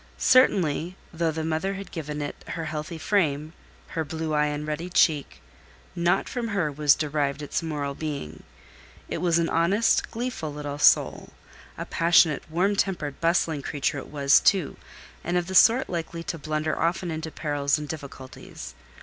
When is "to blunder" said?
16.23-16.75